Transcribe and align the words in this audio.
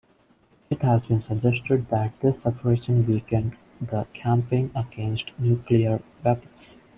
It 0.71 0.81
has 0.81 1.05
been 1.05 1.21
suggested 1.21 1.85
that 1.89 2.19
this 2.21 2.41
separation 2.41 3.05
weakened 3.05 3.55
the 3.79 4.05
campaign 4.15 4.71
against 4.73 5.31
nuclear 5.39 6.01
weapons. 6.25 6.77